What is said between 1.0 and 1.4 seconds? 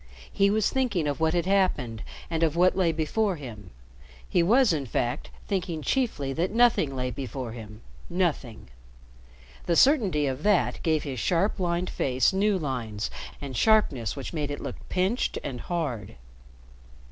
of what